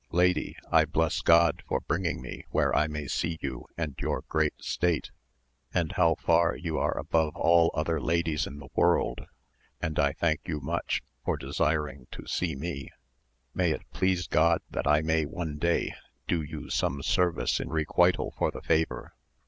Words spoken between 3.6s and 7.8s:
and your great state, and how far you are above all